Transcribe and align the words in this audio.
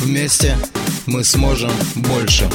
Вместе 0.00 0.56
мы 1.06 1.22
сможем 1.24 1.70
больше. 1.94 2.48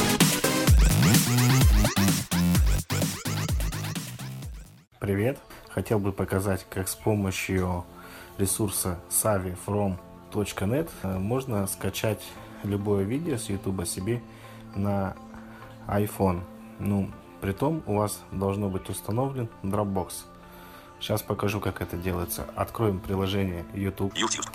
Привет! 4.98 5.38
Хотел 5.68 6.00
бы 6.00 6.10
показать, 6.10 6.66
как 6.68 6.88
с 6.88 6.96
помощью 6.96 7.84
ресурса 8.36 8.98
savifrom.net 9.10 10.90
э, 11.04 11.18
можно 11.18 11.68
скачать 11.68 12.20
любое 12.64 13.04
видео 13.04 13.36
с 13.36 13.48
YouTube 13.48 13.86
себе 13.86 14.20
на 14.74 15.14
iPhone. 15.86 16.40
Ну, 16.80 17.12
при 17.40 17.52
том 17.52 17.84
у 17.86 17.94
вас 17.94 18.24
должно 18.32 18.68
быть 18.68 18.90
установлен 18.90 19.48
Dropbox. 19.62 20.24
Сейчас 20.98 21.22
покажу, 21.22 21.60
как 21.60 21.80
это 21.80 21.96
делается. 21.96 22.44
Откроем 22.56 22.98
приложение 22.98 23.64
YouTube. 23.72 24.16
YouTube. 24.16 24.46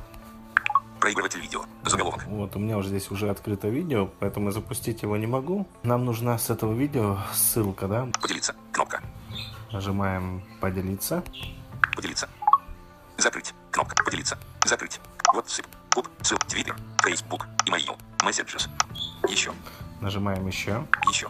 Проигрыватель 1.11 1.41
видео. 1.41 1.65
Заголовок. 1.83 2.23
Вот, 2.27 2.55
у 2.55 2.59
меня 2.59 2.77
уже 2.77 2.88
здесь 2.88 3.11
уже 3.11 3.29
открыто 3.29 3.67
видео, 3.67 4.09
поэтому 4.21 4.49
запустить 4.51 5.01
его 5.01 5.17
не 5.17 5.27
могу. 5.27 5.67
Нам 5.84 6.05
нужна 6.05 6.37
с 6.37 6.49
этого 6.49 6.73
видео 6.73 7.18
ссылка, 7.34 7.90
да? 7.90 8.07
Поделиться. 8.21 8.55
Кнопка. 8.71 9.03
Нажимаем 9.73 10.41
«Поделиться». 10.62 11.21
Поделиться. 11.98 12.29
Закрыть. 13.18 13.53
Кнопка. 13.71 14.01
Поделиться. 14.05 14.37
Закрыть. 14.63 15.01
WhatsApp. 15.35 15.68
Куб. 15.93 16.07
Ссыл. 16.21 16.37
Твиттер. 16.48 16.77
Facebook. 17.03 17.46
Email. 17.65 17.99
Messages. 18.20 18.70
Еще. 19.27 19.51
Нажимаем 19.99 20.48
«Еще». 20.48 20.81
Еще. 21.09 21.27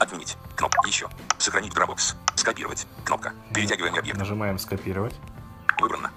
Отменить. 0.00 0.36
Кнопка. 0.56 0.88
Еще. 0.88 1.08
Сохранить 1.38 1.72
Dropbox. 1.72 2.16
Скопировать. 2.34 2.84
Кнопка. 3.04 3.32
Перетягиваем 3.54 3.94
объект. 3.94 4.18
Нажимаем 4.18 4.58
«Скопировать». 4.58 5.14
Выбрано. 5.80 6.10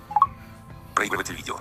Проигрыватель 0.95 1.35
видео. 1.35 1.54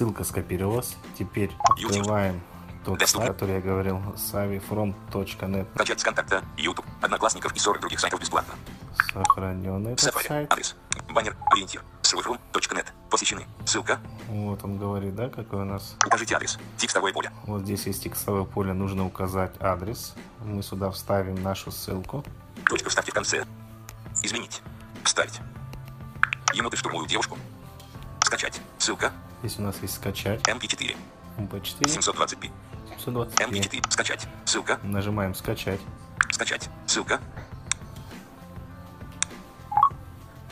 Ссылка 0.00 0.24
скопировалась. 0.24 0.96
Теперь 1.18 1.50
открываем 1.58 2.40
тот 2.86 2.98
Доступно. 2.98 3.26
сайт, 3.26 3.36
который 3.36 3.56
я 3.56 3.60
говорил, 3.60 3.98
savifrom.net. 4.16 5.66
Качать 5.76 6.00
с 6.00 6.02
контакта. 6.02 6.42
YouTube. 6.56 6.86
Одноклассников 7.02 7.54
и 7.54 7.58
40 7.58 7.82
других 7.82 8.00
сайтов 8.00 8.18
бесплатно. 8.18 8.54
Сохраненный 9.12 9.92
этот 9.92 10.08
Safari. 10.08 10.26
сайт. 10.26 10.50
Адрес. 10.50 10.74
Баннер. 11.10 11.36
Ориентир. 11.50 11.84
Serverroom.net. 12.00 12.86
Посещены. 13.10 13.46
Ссылка. 13.66 14.00
Вот 14.28 14.64
он 14.64 14.78
говорит, 14.78 15.14
да, 15.14 15.28
какой 15.28 15.60
у 15.60 15.64
нас. 15.66 15.96
Укажите 16.06 16.34
адрес. 16.34 16.58
Текстовое 16.78 17.12
поле. 17.12 17.30
Вот 17.44 17.64
здесь 17.64 17.84
есть 17.84 18.02
текстовое 18.02 18.44
поле, 18.44 18.72
нужно 18.72 19.04
указать 19.04 19.52
адрес. 19.60 20.14
Мы 20.42 20.62
сюда 20.62 20.90
вставим 20.90 21.42
нашу 21.42 21.70
ссылку. 21.70 22.24
Точка 22.64 22.88
вставьте 22.88 23.10
в 23.10 23.14
конце. 23.14 23.44
Изменить. 24.22 24.62
Вставить. 25.04 25.42
Еноты 26.54 26.78
штурмуют 26.78 27.10
девушку. 27.10 27.36
Скачать. 28.24 28.62
Ссылка. 28.78 29.12
Здесь 29.40 29.58
у 29.58 29.62
нас 29.62 29.80
есть 29.80 29.94
скачать. 29.94 30.40
MP4. 30.46 30.96
MP4. 31.38 31.82
720p. 31.82 32.50
720 32.98 33.40
MP4. 33.40 33.90
Скачать. 33.90 34.28
Ссылка. 34.44 34.78
Нажимаем 34.82 35.34
скачать. 35.34 35.80
Скачать. 36.30 36.68
Ссылка. 36.86 37.20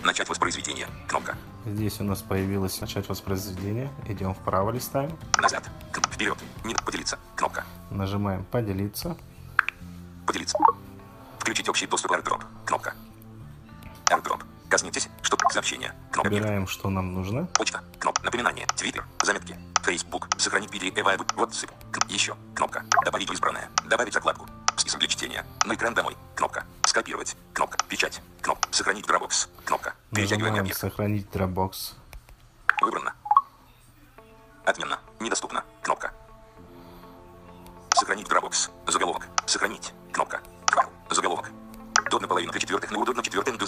Начать 0.02 0.28
воспроизведение. 0.28 0.86
Кнопка. 1.06 1.36
Здесь 1.66 2.00
у 2.00 2.04
нас 2.04 2.22
появилось 2.22 2.80
начать 2.80 3.06
воспроизведение. 3.10 3.90
Идем 4.06 4.32
вправо 4.32 4.70
листаем. 4.70 5.18
Назад. 5.36 5.68
Вперед. 6.10 6.38
Не 6.64 6.74
поделиться. 6.74 7.18
Кнопка. 7.36 7.64
Нажимаем 7.90 8.44
поделиться. 8.44 9.18
Поделиться. 10.26 10.56
Включить 11.38 11.68
общий 11.68 11.86
доступ 11.86 12.12
AirDrop. 12.12 12.42
Кнопка. 12.64 12.94
AirDrop. 14.06 14.42
Коснитесь, 14.68 15.08
чтобы 15.22 15.44
сообщение. 15.50 15.94
Кнопка. 16.12 16.30
Выбираем, 16.30 16.66
что 16.66 16.90
нам 16.90 17.14
нужно. 17.14 17.46
Почта. 17.54 17.82
Кнопка. 17.98 18.22
Напоминание. 18.24 18.66
Твиттер. 18.76 19.06
Заметки. 19.22 19.56
Facebook. 19.82 20.28
Сохранить 20.36 20.70
PDF. 20.70 21.16
WhatsApp. 21.36 21.70
Еще. 22.08 22.36
Кнопка. 22.54 22.84
Добавить 23.04 23.30
в 23.30 23.32
избранное. 23.32 23.70
Добавить 23.86 24.12
закладку. 24.12 24.46
Список 24.76 25.00
для 25.00 25.08
чтения. 25.08 25.46
На 25.64 25.74
экран 25.74 25.94
домой. 25.94 26.16
Кнопка. 26.34 26.64
Скопировать. 26.84 27.34
Кнопка. 27.54 27.78
Печать. 27.88 28.20
Кнопка. 28.42 28.68
Сохранить 28.70 29.06
Dropbox. 29.06 29.48
Кнопка. 29.64 29.94
Перетягивание 30.14 30.60
объекта. 30.60 30.80
сохранить 30.80 31.26
Dropbox. 31.32 31.94
Выбрано. 32.82 33.14
Отменно. 34.66 34.98
Недоступно. 35.18 35.64
Кнопка. 35.82 36.12
Сохранить 37.94 38.28
Dropbox. 38.28 38.70
Заголовок. 38.86 39.26
Сохранить. 39.46 39.94
Кнопка. 40.12 40.42
Заголовок. 41.10 41.50
До 42.10 42.18
наполовину 42.20 42.52
к 42.52 42.58
четвертых 42.58 42.90
на 42.90 42.98
удобно 42.98 43.22
четвертый 43.22 43.56
до 43.56 43.64
ударения 43.64 43.67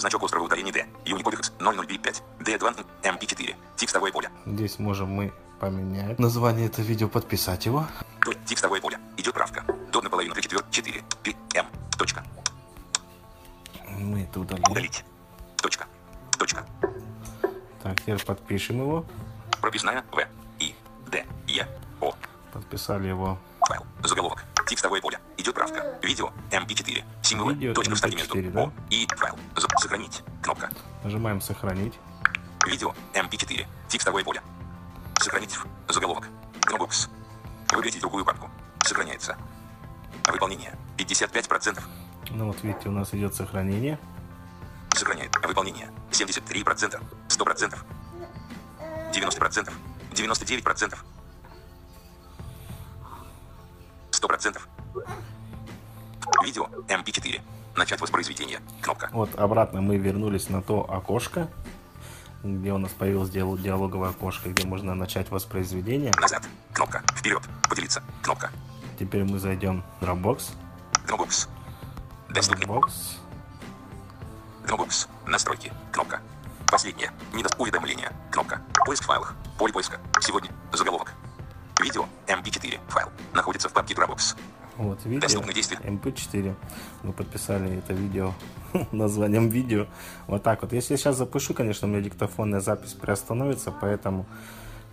00B5. 1.61 2.21
D2 2.39 2.85
MP4. 3.03 3.55
Текстовое 3.75 4.11
поле. 4.11 4.29
Здесь 4.45 4.79
можем 4.79 5.09
мы 5.09 5.33
поменять 5.59 6.17
название 6.19 6.67
этого 6.67 6.85
видео, 6.85 7.07
подписать 7.07 7.65
его. 7.65 7.85
То- 8.23 8.33
Текстовое 8.45 8.81
поле. 8.81 8.99
Идет 9.17 9.33
правка. 9.33 9.63
До 9.91 10.01
наполовину 10.01 10.33
к 10.35 10.41
четвертый 10.41 10.71
4. 10.71 11.03
П. 11.23 11.35
М. 11.55 11.65
Точка. 11.97 12.23
Мы 13.99 14.23
это 14.23 14.39
удалим. 14.39 14.63
Удалить. 14.69 15.03
Точка. 15.57 15.85
Точка. 16.37 16.65
Так, 17.83 17.99
теперь 17.99 18.23
подпишем 18.23 18.79
его. 18.79 19.05
Прописная 19.61 20.03
В. 20.11 20.25
И. 20.59 20.75
Д. 21.11 21.25
Е. 21.47 21.67
О. 21.99 22.13
Подписали 22.53 23.07
его. 23.09 23.37
Файл. 23.67 23.85
Заголовок. 24.03 24.43
Текстовое 24.67 25.01
поле. 25.01 25.19
Идет 25.37 25.53
правка. 25.55 25.99
Видео. 26.01 26.31
MP4. 26.51 27.03
Символы. 27.21 27.53
Видео 27.53 27.73
Точка 27.73 27.95
вставки 27.95 28.15
между 28.15 28.35
MP4, 28.35 28.51
да? 28.51 28.61
О 28.63 28.71
и 28.89 29.07
файл. 29.15 29.35
За- 29.55 29.67
Сохранить. 29.79 30.23
Кнопка. 30.41 30.69
Нажимаем 31.03 31.41
сохранить. 31.41 31.99
Видео. 32.67 32.93
MP4. 33.13 33.65
Текстовое 33.87 34.23
поле. 34.23 34.41
Сохранить. 35.19 35.57
Заголовок. 35.89 36.27
Dropbox. 36.61 37.09
Выберите 37.73 37.99
другую 37.99 38.23
папку. 38.23 38.49
Сохраняется. 38.83 39.35
Выполнение. 40.27 40.77
55%. 40.97 41.81
Ну 42.31 42.47
вот 42.47 42.61
видите, 42.63 42.89
у 42.89 42.91
нас 42.91 43.13
идет 43.13 43.33
сохранение. 43.33 43.97
Сохраняет. 44.93 45.35
Выполнение. 45.45 45.89
73%. 46.11 47.01
100%. 47.27 47.77
90%. 49.11 49.73
99%. 50.11 50.97
100%. 54.11 54.61
Видео. 56.43 56.65
MP4. 56.87 57.41
Начать 57.75 58.01
воспроизведение. 58.01 58.59
Кнопка. 58.81 59.09
Вот 59.13 59.33
обратно 59.39 59.81
мы 59.81 59.97
вернулись 59.97 60.49
на 60.49 60.61
то 60.61 60.81
окошко, 60.91 61.49
где 62.43 62.73
у 62.73 62.77
нас 62.77 62.91
появилось 62.91 63.29
диал- 63.29 63.57
диалоговое 63.57 64.09
окошко, 64.09 64.49
где 64.49 64.65
можно 64.67 64.93
начать 64.95 65.29
воспроизведение. 65.31 66.11
Назад. 66.19 66.43
Кнопка. 66.73 67.03
Вперед. 67.15 67.41
Поделиться. 67.69 68.03
Кнопка. 68.21 68.51
Теперь 68.99 69.23
мы 69.23 69.39
зайдем 69.39 69.83
в 69.99 70.03
Dropbox. 70.03 70.51
Dropbox. 71.07 71.47
Доступны. 72.29 72.63
Dropbox. 72.65 72.91
Dropbox. 74.65 75.07
Настройки. 75.25 75.71
Кнопка. 75.91 76.21
Последнее. 76.69 77.11
Недост... 77.33 77.55
Уведомление. 77.57 78.11
Кнопка. 78.31 78.61
Поиск 78.85 79.03
в 79.03 79.07
файлах. 79.07 79.35
Поле 79.57 79.73
поиска. 79.73 79.99
Сегодня. 80.19 80.51
Заголовок. 80.73 81.13
Видео. 81.81 82.05
MP4. 82.27 82.79
Файл. 82.89 83.09
Находится 83.33 83.69
в 83.69 83.73
папке 83.73 83.93
Dropbox. 83.93 84.35
Вот 84.77 85.05
видео. 85.05 85.21
Доступны 85.21 85.53
действия. 85.53 85.77
MP4. 85.83 86.55
Мы 87.03 87.13
подписали 87.13 87.77
это 87.77 87.93
видео 87.93 88.33
названием 88.91 89.49
видео. 89.49 89.87
Вот 90.27 90.43
так 90.43 90.61
вот. 90.61 90.73
Если 90.73 90.93
я 90.93 90.97
сейчас 90.97 91.17
запишу, 91.17 91.53
конечно, 91.53 91.87
у 91.87 91.91
меня 91.91 92.01
диктофонная 92.01 92.59
запись 92.59 92.93
приостановится, 92.93 93.71
поэтому 93.71 94.25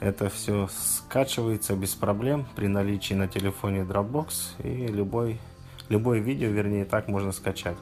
это 0.00 0.30
все 0.30 0.68
скачивается 0.70 1.74
без 1.74 1.94
проблем 1.94 2.46
при 2.54 2.66
наличии 2.68 3.14
на 3.14 3.28
телефоне 3.28 3.80
Dropbox 3.80 4.62
и 4.62 4.86
любой, 4.86 5.40
любое 5.88 6.20
видео, 6.20 6.48
вернее, 6.48 6.84
так 6.84 7.08
можно 7.08 7.32
скачать. 7.32 7.76